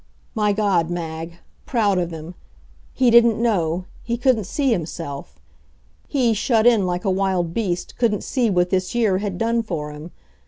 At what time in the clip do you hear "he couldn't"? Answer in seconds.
4.01-4.45